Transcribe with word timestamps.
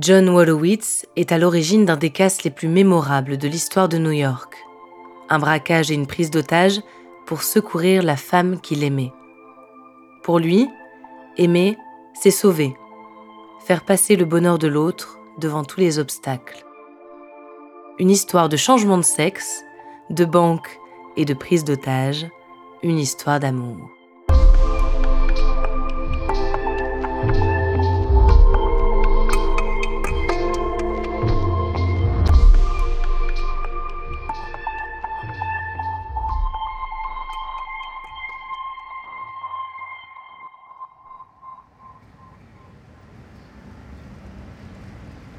John 0.00 0.28
Wolowitz 0.28 1.06
est 1.16 1.32
à 1.32 1.38
l'origine 1.38 1.84
d'un 1.84 1.96
des 1.96 2.10
casses 2.10 2.44
les 2.44 2.52
plus 2.52 2.68
mémorables 2.68 3.36
de 3.36 3.48
l'histoire 3.48 3.88
de 3.88 3.98
New 3.98 4.12
York. 4.12 4.54
Un 5.28 5.40
braquage 5.40 5.90
et 5.90 5.94
une 5.94 6.06
prise 6.06 6.30
d'otage 6.30 6.80
pour 7.26 7.42
secourir 7.42 8.04
la 8.04 8.16
femme 8.16 8.60
qu'il 8.60 8.84
aimait. 8.84 9.12
Pour 10.22 10.38
lui, 10.38 10.68
aimer, 11.36 11.76
c'est 12.14 12.30
sauver, 12.30 12.76
faire 13.66 13.84
passer 13.84 14.14
le 14.14 14.24
bonheur 14.24 14.60
de 14.60 14.68
l'autre 14.68 15.18
devant 15.38 15.64
tous 15.64 15.80
les 15.80 15.98
obstacles. 15.98 16.64
Une 17.98 18.10
histoire 18.10 18.48
de 18.48 18.56
changement 18.56 18.98
de 18.98 19.02
sexe, 19.02 19.64
de 20.10 20.24
banque 20.24 20.78
et 21.16 21.24
de 21.24 21.34
prise 21.34 21.64
d'otage, 21.64 22.24
une 22.84 23.00
histoire 23.00 23.40
d'amour. 23.40 23.97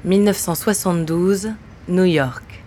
1972, 0.02 1.52
New 1.88 2.04
York. 2.04 2.64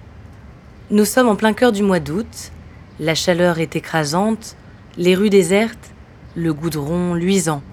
Nous 0.91 1.03
sommes 1.03 1.27
en 1.27 1.35
plein 1.35 1.53
cœur 1.53 1.71
du 1.71 1.81
mois 1.81 1.99
d'août, 1.99 2.51
la 2.99 3.15
chaleur 3.15 3.57
est 3.57 3.75
écrasante, 3.75 4.55
les 4.97 5.15
rues 5.15 5.31
désertes, 5.31 5.93
le 6.35 6.53
goudron 6.53 7.15
luisant. 7.15 7.63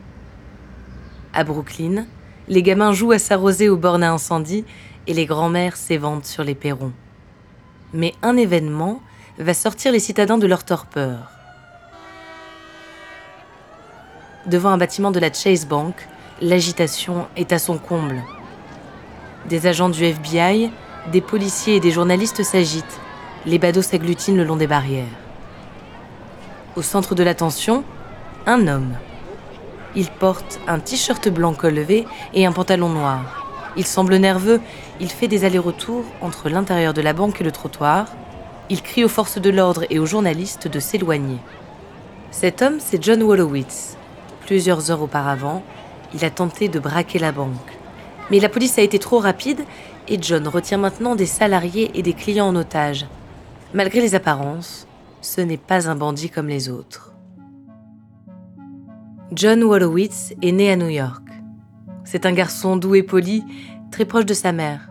À 1.34 1.44
Brooklyn, 1.44 2.06
les 2.48 2.62
gamins 2.62 2.92
jouent 2.92 3.12
à 3.12 3.18
s'arroser 3.18 3.68
aux 3.68 3.76
bornes 3.76 4.02
à 4.02 4.12
incendie 4.12 4.64
et 5.06 5.12
les 5.12 5.26
grands-mères 5.26 5.76
s'éventent 5.76 6.24
sur 6.24 6.42
les 6.42 6.54
perrons. 6.54 6.92
Mais 7.92 8.14
un 8.22 8.38
événement 8.38 9.02
va 9.38 9.52
sortir 9.52 9.92
les 9.92 9.98
citadins 9.98 10.38
de 10.38 10.46
leur 10.46 10.64
torpeur. 10.64 11.30
Devant 14.46 14.70
un 14.70 14.78
bâtiment 14.78 15.10
de 15.10 15.20
la 15.20 15.30
Chase 15.30 15.66
Bank, 15.66 16.08
l'agitation 16.40 17.26
est 17.36 17.52
à 17.52 17.58
son 17.58 17.76
comble. 17.76 18.22
Des 19.48 19.66
agents 19.66 19.88
du 19.88 20.04
FBI, 20.04 20.70
des 21.10 21.20
policiers 21.20 21.76
et 21.76 21.80
des 21.80 21.90
journalistes 21.90 22.42
s'agitent. 22.42 23.00
Les 23.46 23.58
badauds 23.58 23.82
s'agglutinent 23.82 24.36
le 24.36 24.44
long 24.44 24.56
des 24.56 24.66
barrières. 24.66 25.06
Au 26.76 26.82
centre 26.82 27.14
de 27.14 27.22
l'attention, 27.22 27.84
un 28.46 28.68
homme. 28.68 28.94
Il 29.96 30.08
porte 30.08 30.60
un 30.68 30.78
t-shirt 30.78 31.28
blanc 31.28 31.54
col 31.54 31.74
levé 31.74 32.06
et 32.34 32.46
un 32.46 32.52
pantalon 32.52 32.90
noir. 32.90 33.72
Il 33.76 33.86
semble 33.86 34.16
nerveux, 34.16 34.60
il 35.00 35.08
fait 35.08 35.26
des 35.26 35.44
allers-retours 35.44 36.04
entre 36.20 36.48
l'intérieur 36.48 36.92
de 36.92 37.00
la 37.00 37.12
banque 37.12 37.40
et 37.40 37.44
le 37.44 37.52
trottoir. 37.52 38.06
Il 38.68 38.82
crie 38.82 39.04
aux 39.04 39.08
forces 39.08 39.40
de 39.40 39.50
l'ordre 39.50 39.84
et 39.90 39.98
aux 39.98 40.06
journalistes 40.06 40.68
de 40.68 40.80
s'éloigner. 40.80 41.38
Cet 42.30 42.62
homme, 42.62 42.78
c'est 42.78 43.02
John 43.02 43.22
Wolowitz. 43.22 43.96
Plusieurs 44.46 44.90
heures 44.90 45.02
auparavant, 45.02 45.62
il 46.14 46.24
a 46.24 46.30
tenté 46.30 46.68
de 46.68 46.78
braquer 46.78 47.18
la 47.18 47.32
banque. 47.32 47.79
Mais 48.30 48.38
la 48.38 48.48
police 48.48 48.78
a 48.78 48.82
été 48.82 48.98
trop 48.98 49.18
rapide 49.18 49.64
et 50.08 50.18
John 50.20 50.46
retient 50.46 50.78
maintenant 50.78 51.16
des 51.16 51.26
salariés 51.26 51.90
et 51.94 52.02
des 52.02 52.12
clients 52.12 52.48
en 52.48 52.56
otage. 52.56 53.06
Malgré 53.74 54.00
les 54.00 54.14
apparences, 54.14 54.86
ce 55.20 55.40
n'est 55.40 55.56
pas 55.56 55.88
un 55.88 55.96
bandit 55.96 56.30
comme 56.30 56.48
les 56.48 56.68
autres. 56.68 57.12
John 59.32 59.62
Wolowitz 59.62 60.34
est 60.42 60.52
né 60.52 60.72
à 60.72 60.76
New 60.76 60.88
York. 60.88 61.22
C'est 62.04 62.26
un 62.26 62.32
garçon 62.32 62.76
doux 62.76 62.96
et 62.96 63.04
poli, 63.04 63.44
très 63.92 64.04
proche 64.04 64.26
de 64.26 64.34
sa 64.34 64.50
mère. 64.50 64.90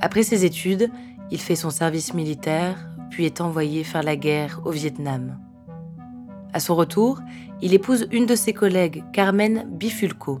Après 0.00 0.24
ses 0.24 0.44
études, 0.44 0.90
il 1.30 1.40
fait 1.40 1.54
son 1.54 1.70
service 1.70 2.14
militaire, 2.14 2.88
puis 3.10 3.24
est 3.24 3.40
envoyé 3.40 3.84
faire 3.84 4.02
la 4.02 4.16
guerre 4.16 4.60
au 4.64 4.70
Vietnam. 4.70 5.38
À 6.52 6.60
son 6.60 6.74
retour, 6.74 7.20
il 7.62 7.74
épouse 7.74 8.08
une 8.10 8.26
de 8.26 8.34
ses 8.34 8.52
collègues, 8.52 9.04
Carmen 9.12 9.64
Bifulco. 9.70 10.40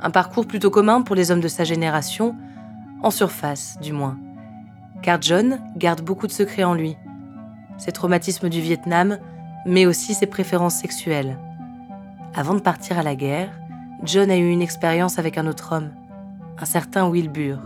Un 0.00 0.10
parcours 0.10 0.46
plutôt 0.46 0.70
commun 0.70 1.02
pour 1.02 1.16
les 1.16 1.30
hommes 1.30 1.40
de 1.40 1.48
sa 1.48 1.64
génération, 1.64 2.36
en 3.02 3.10
surface 3.10 3.78
du 3.80 3.92
moins. 3.92 4.16
Car 5.02 5.20
John 5.20 5.60
garde 5.76 6.02
beaucoup 6.02 6.26
de 6.26 6.32
secrets 6.32 6.64
en 6.64 6.74
lui. 6.74 6.96
Ses 7.78 7.92
traumatismes 7.92 8.48
du 8.48 8.60
Vietnam, 8.60 9.18
mais 9.66 9.86
aussi 9.86 10.14
ses 10.14 10.26
préférences 10.26 10.76
sexuelles. 10.76 11.38
Avant 12.34 12.54
de 12.54 12.60
partir 12.60 12.98
à 12.98 13.02
la 13.02 13.16
guerre, 13.16 13.50
John 14.04 14.30
a 14.30 14.36
eu 14.36 14.48
une 14.48 14.62
expérience 14.62 15.18
avec 15.18 15.38
un 15.38 15.46
autre 15.46 15.74
homme, 15.74 15.90
un 16.60 16.64
certain 16.64 17.08
Wilbur. 17.08 17.58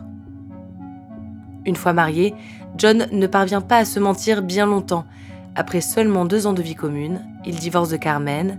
Une 1.66 1.76
fois 1.76 1.92
marié, 1.92 2.34
John 2.78 3.06
ne 3.12 3.26
parvient 3.26 3.60
pas 3.60 3.78
à 3.78 3.84
se 3.84 4.00
mentir 4.00 4.42
bien 4.42 4.66
longtemps. 4.66 5.04
Après 5.54 5.82
seulement 5.82 6.24
deux 6.24 6.46
ans 6.46 6.54
de 6.54 6.62
vie 6.62 6.74
commune, 6.74 7.20
il 7.44 7.56
divorce 7.56 7.90
de 7.90 7.98
Carmen, 7.98 8.58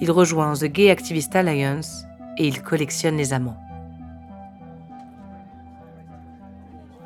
il 0.00 0.10
rejoint 0.12 0.54
The 0.54 0.66
Gay 0.66 0.90
Activist 0.90 1.34
Alliance 1.34 2.07
et 2.38 2.46
il 2.46 2.62
collectionne 2.62 3.16
les 3.16 3.32
amants. 3.32 3.58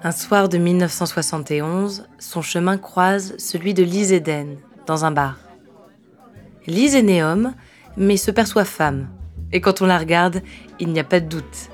Un 0.05 0.13
soir 0.13 0.49
de 0.49 0.59
1971, 0.59 2.09
son 2.19 2.43
chemin 2.43 2.77
croise 2.77 3.35
celui 3.39 3.73
de 3.73 3.83
Lise 3.83 4.13
Eden, 4.13 4.57
dans 4.87 5.05
un 5.05 5.13
bar. 5.13 5.39
Lise 6.67 6.95
est 6.95 7.03
née 7.03 7.23
homme, 7.23 7.55
mais 7.97 8.17
se 8.17 8.31
perçoit 8.31 8.65
femme. 8.65 9.09
Et 9.53 9.61
quand 9.61 9.81
on 9.81 9.87
la 9.87 9.99
regarde, 9.99 10.43
il 10.81 10.89
n'y 10.93 11.01
a 11.01 11.05
pas 11.05 11.21
de 11.21 11.29
doute. 11.29 11.71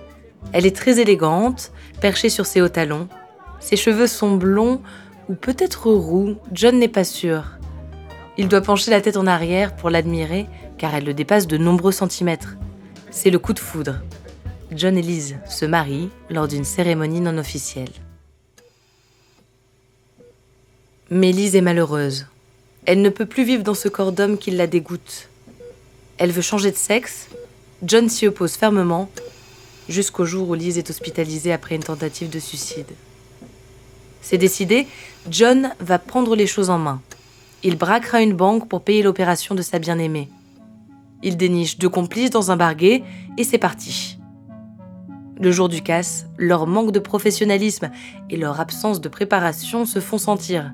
Elle 0.53 0.67
est 0.67 0.77
très 0.77 1.01
élégante, 1.01 1.73
perchée 2.01 2.29
sur 2.29 2.47
ses 2.47 2.61
hauts 2.61 2.69
talons. 2.69 3.09
Ses 3.61 3.77
cheveux 3.77 4.07
sont 4.07 4.37
blonds 4.37 4.83
ou 5.29 5.35
peut-être 5.35 5.91
roux, 5.91 6.37
John 6.53 6.79
n'est 6.79 6.89
pas 6.89 7.05
sûr. 7.05 7.59
Il 8.37 8.49
doit 8.49 8.61
pencher 8.61 8.91
la 8.91 9.01
tête 9.01 9.17
en 9.17 9.27
arrière 9.27 9.75
pour 9.75 9.91
l'admirer 9.91 10.47
car 10.77 10.95
elle 10.95 11.05
le 11.05 11.15
dépasse 11.15 11.47
de 11.47 11.57
nombreux 11.57 11.93
centimètres. 11.93 12.57
C'est 13.11 13.31
le 13.31 13.39
coup 13.39 13.53
de 13.53 13.59
foudre. 13.59 14.01
John 14.71 14.99
et 14.99 15.03
Liz 15.03 15.37
se 15.49 15.65
marient 15.65 16.11
lors 16.29 16.47
d'une 16.47 16.65
cérémonie 16.65 17.21
non 17.21 17.39
officielle. 17.39 17.91
Mais 21.11 21.33
Liz 21.33 21.57
est 21.57 21.63
malheureuse. 21.63 22.27
Elle 22.85 23.01
ne 23.01 23.09
peut 23.09 23.27
plus 23.27 23.45
vivre 23.45 23.63
dans 23.63 23.75
ce 23.75 23.89
corps 23.89 24.13
d'homme 24.13 24.37
qui 24.37 24.51
la 24.51 24.67
dégoûte. 24.67 25.29
Elle 26.19 26.33
veut 26.33 26.43
changer 26.43 26.71
de 26.71 26.77
sexe. 26.77 27.29
John 27.83 28.09
s'y 28.09 28.27
oppose 28.27 28.55
fermement, 28.55 29.11
jusqu'au 29.89 30.27
jour 30.27 30.49
où 30.51 30.55
Liz 30.55 30.77
est 30.77 30.91
hospitalisée 30.91 31.53
après 31.53 31.77
une 31.77 31.83
tentative 31.83 32.29
de 32.29 32.39
suicide. 32.39 32.91
C'est 34.21 34.39
décidé, 34.39 34.87
John 35.31 35.73
va 35.81 35.99
prendre 35.99 36.37
les 36.37 36.47
choses 36.47 36.71
en 36.71 36.79
main. 36.79 37.01
Il 37.63 37.77
braquera 37.77 38.21
une 38.21 38.35
banque 38.35 38.69
pour 38.69 38.83
payer 38.83 39.03
l'opération 39.03 39.55
de 39.55 39.63
sa 39.63 39.79
bien-aimée. 39.79 40.29
Il 41.23 41.37
déniche 41.37 41.79
deux 41.79 41.89
complices 41.89 42.31
dans 42.31 42.51
un 42.51 42.57
barguet 42.57 43.03
et 43.37 43.45
c'est 43.45 43.59
parti. 43.59 44.19
Le 45.41 45.53
jour 45.53 45.69
du 45.69 45.83
casse, 45.83 46.27
leur 46.37 46.67
manque 46.67 46.91
de 46.91 46.99
professionnalisme 46.99 47.91
et 48.29 48.37
leur 48.37 48.61
absence 48.61 49.01
de 49.01 49.09
préparation 49.09 49.85
se 49.85 50.01
font 50.01 50.19
sentir. 50.19 50.73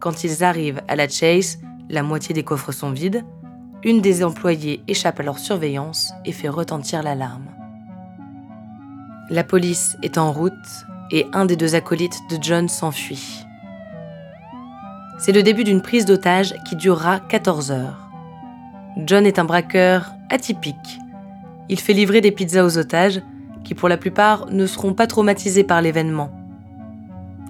Quand 0.00 0.24
ils 0.24 0.44
arrivent 0.44 0.80
à 0.88 0.96
la 0.96 1.08
Chase, 1.08 1.58
la 1.90 2.02
moitié 2.02 2.34
des 2.34 2.44
coffres 2.44 2.72
sont 2.72 2.90
vides. 2.90 3.24
Une 3.84 4.00
des 4.00 4.24
employées 4.24 4.82
échappe 4.88 5.20
à 5.20 5.22
leur 5.22 5.38
surveillance 5.38 6.12
et 6.24 6.32
fait 6.32 6.48
retentir 6.48 7.02
l'alarme. 7.02 7.48
La 9.30 9.44
police 9.44 9.96
est 10.02 10.16
en 10.16 10.32
route 10.32 10.52
et 11.10 11.26
un 11.32 11.44
des 11.44 11.56
deux 11.56 11.74
acolytes 11.74 12.18
de 12.30 12.38
John 12.40 12.68
s'enfuit. 12.68 13.44
C'est 15.18 15.32
le 15.32 15.42
début 15.42 15.64
d'une 15.64 15.82
prise 15.82 16.06
d'otage 16.06 16.54
qui 16.64 16.76
durera 16.76 17.20
14 17.20 17.72
heures. 17.72 18.07
John 19.06 19.26
est 19.26 19.38
un 19.38 19.44
braqueur 19.44 20.12
atypique. 20.28 20.98
Il 21.68 21.78
fait 21.78 21.92
livrer 21.92 22.20
des 22.20 22.32
pizzas 22.32 22.64
aux 22.64 22.78
otages, 22.78 23.22
qui 23.62 23.74
pour 23.74 23.88
la 23.88 23.96
plupart 23.96 24.46
ne 24.50 24.66
seront 24.66 24.92
pas 24.92 25.06
traumatisés 25.06 25.62
par 25.62 25.80
l'événement. 25.80 26.30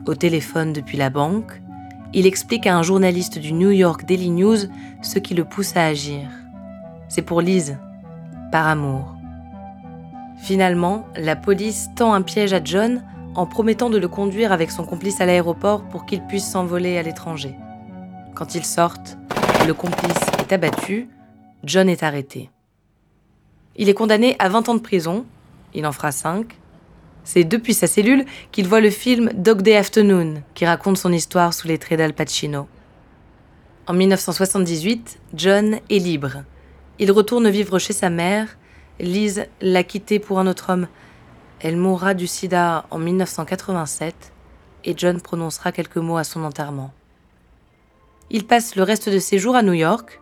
Au 0.07 0.15
téléphone 0.15 0.75
depuis 0.75 0.99
la 0.99 1.09
banque, 1.09 1.63
il 2.13 2.27
explique 2.27 2.67
à 2.67 2.77
un 2.77 2.83
journaliste 2.83 3.39
du 3.39 3.55
New 3.55 3.71
York 3.71 4.05
Daily 4.05 4.29
News 4.29 4.59
ce 5.01 5.19
qui 5.19 5.35
le 5.35 5.45
pousse 5.45 5.75
à 5.75 5.87
agir. 5.87 6.29
C'est 7.09 7.23
pour 7.23 7.41
Lise, 7.41 7.79
par 8.53 8.67
amour. 8.67 9.17
Finalement, 10.39 11.07
la 11.17 11.35
police 11.35 11.89
tend 11.97 12.13
un 12.13 12.23
piège 12.23 12.53
à 12.53 12.63
John 12.63 13.03
en 13.35 13.47
promettant 13.47 13.89
de 13.89 13.99
le 13.99 14.09
conduire 14.09 14.53
avec 14.53 14.71
son 14.71 14.85
complice 14.85 15.21
à 15.23 15.27
l'aéroport 15.27 15.83
pour 15.85 16.05
qu'il 16.05 16.21
puisse 16.23 16.47
s'envoler 16.47 16.99
à 16.99 17.03
l'étranger. 17.03 17.57
Quand 18.35 18.55
ils 18.55 18.65
sortent, 18.65 19.17
le 19.67 19.73
complice 19.73 20.21
est 20.41 20.53
abattu, 20.53 21.09
John 21.65 21.89
est 21.89 22.03
arrêté. 22.03 22.51
Il 23.77 23.89
est 23.89 23.95
condamné 23.95 24.37
à 24.39 24.49
20 24.49 24.69
ans 24.69 24.75
de 24.75 24.81
prison, 24.81 25.27
il 25.75 25.87
en 25.87 25.93
fera 25.93 26.13
5. 26.13 26.57
C'est 27.25 27.45
depuis 27.45 27.75
sa 27.75 27.87
cellule 27.87 28.25
qu'il 28.53 28.67
voit 28.67 28.81
le 28.81 28.91
film 28.91 29.31
Dog 29.35 29.63
Day 29.63 29.77
Afternoon, 29.77 30.43
qui 30.55 30.67
raconte 30.67 30.99
son 30.99 31.13
histoire 31.13 31.53
sous 31.53 31.69
les 31.69 31.79
traits 31.79 31.99
d'Al 31.99 32.15
Pacino. 32.15 32.69
En 33.87 33.93
1978, 33.93 35.19
John 35.35 35.79
est 35.91 35.99
libre. 35.99 36.45
Il 36.99 37.13
retourne 37.13 37.49
vivre 37.49 37.79
chez 37.79 37.93
sa 37.93 38.11
mère. 38.11 38.57
Lise 38.99 39.47
l'a 39.61 39.85
quitté 39.85 40.19
pour 40.19 40.41
un 40.41 40.47
autre 40.47 40.71
homme, 40.71 40.89
elle 41.61 41.77
mourra 41.77 42.15
du 42.15 42.29
sida 42.29 42.87
en 42.91 42.99
1987 42.99 44.33
et 44.85 44.95
John 44.97 45.21
prononcera 45.21 45.73
quelques 45.73 45.97
mots 45.97 46.17
à 46.17 46.23
son 46.23 46.45
enterrement. 46.45 46.93
Il 48.31 48.47
passe 48.47 48.77
le 48.77 48.85
reste 48.85 49.09
de 49.09 49.19
ses 49.19 49.39
jours 49.39 49.57
à 49.57 49.63
New 49.63 49.73
York. 49.73 50.21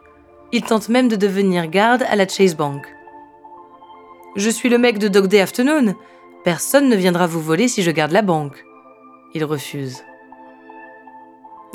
Il 0.52 0.62
tente 0.62 0.88
même 0.88 1.08
de 1.08 1.16
devenir 1.16 1.66
garde 1.66 2.04
à 2.08 2.14
la 2.14 2.28
Chase 2.28 2.54
Bank. 2.54 2.86
Je 4.36 4.48
suis 4.48 4.68
le 4.68 4.78
mec 4.78 4.98
de 4.98 5.08
Dog 5.08 5.26
Day 5.26 5.40
Afternoon. 5.40 5.94
Personne 6.44 6.88
ne 6.88 6.96
viendra 6.96 7.26
vous 7.26 7.40
voler 7.40 7.66
si 7.68 7.82
je 7.82 7.90
garde 7.90 8.12
la 8.12 8.22
banque. 8.22 8.64
Il 9.34 9.44
refuse. 9.44 10.04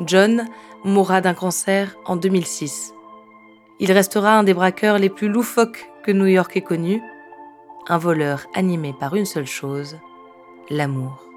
John 0.05 0.45
mourra 0.85 1.19
d'un 1.19 1.33
cancer 1.33 1.97
en 2.05 2.15
2006. 2.15 2.93
Il 3.79 3.91
restera 3.91 4.37
un 4.37 4.43
des 4.43 4.53
braqueurs 4.53 4.99
les 4.99 5.09
plus 5.09 5.27
loufoques 5.27 5.89
que 6.03 6.11
New 6.11 6.27
York 6.27 6.55
ait 6.55 6.61
connu, 6.61 7.01
un 7.87 7.97
voleur 7.97 8.47
animé 8.53 8.93
par 8.97 9.15
une 9.15 9.25
seule 9.25 9.47
chose, 9.47 9.97
l'amour. 10.69 11.27